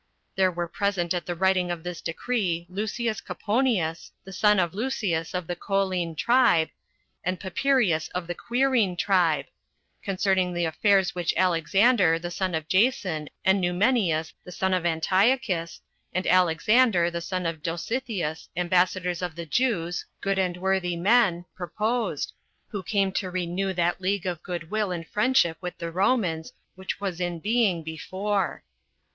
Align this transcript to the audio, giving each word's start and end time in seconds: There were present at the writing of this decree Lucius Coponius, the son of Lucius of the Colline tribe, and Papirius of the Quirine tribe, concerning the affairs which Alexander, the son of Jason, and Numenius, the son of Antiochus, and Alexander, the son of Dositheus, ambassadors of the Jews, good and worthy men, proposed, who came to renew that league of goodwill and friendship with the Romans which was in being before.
There 0.35 0.49
were 0.51 0.67
present 0.67 1.13
at 1.13 1.27
the 1.27 1.35
writing 1.35 1.69
of 1.69 1.83
this 1.83 2.01
decree 2.01 2.65
Lucius 2.69 3.21
Coponius, 3.21 4.09
the 4.23 4.33
son 4.33 4.57
of 4.59 4.73
Lucius 4.73 5.35
of 5.35 5.45
the 5.45 5.55
Colline 5.55 6.15
tribe, 6.15 6.69
and 7.23 7.39
Papirius 7.39 8.07
of 8.15 8.25
the 8.25 8.33
Quirine 8.33 8.95
tribe, 8.97 9.45
concerning 10.01 10.55
the 10.55 10.65
affairs 10.65 11.13
which 11.13 11.35
Alexander, 11.37 12.17
the 12.17 12.31
son 12.31 12.55
of 12.55 12.67
Jason, 12.67 13.29
and 13.45 13.61
Numenius, 13.61 14.33
the 14.43 14.51
son 14.51 14.73
of 14.73 14.87
Antiochus, 14.87 15.81
and 16.15 16.25
Alexander, 16.25 17.11
the 17.11 17.21
son 17.21 17.45
of 17.45 17.61
Dositheus, 17.61 18.49
ambassadors 18.57 19.21
of 19.21 19.35
the 19.35 19.45
Jews, 19.45 20.03
good 20.19 20.39
and 20.39 20.57
worthy 20.57 20.95
men, 20.95 21.45
proposed, 21.55 22.33
who 22.69 22.81
came 22.81 23.11
to 23.11 23.29
renew 23.29 23.71
that 23.73 24.01
league 24.01 24.25
of 24.25 24.41
goodwill 24.41 24.89
and 24.91 25.05
friendship 25.07 25.57
with 25.61 25.77
the 25.77 25.91
Romans 25.91 26.53
which 26.73 26.99
was 26.99 27.21
in 27.21 27.39
being 27.39 27.83
before. 27.83 28.63